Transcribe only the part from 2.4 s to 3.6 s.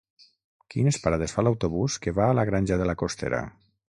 Granja de la Costera?